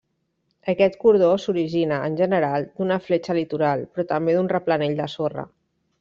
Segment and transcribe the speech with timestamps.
[0.71, 5.45] Aquest cordó s'origina -en general- d'una fletxa litoral, però també d'un replanell de sorra.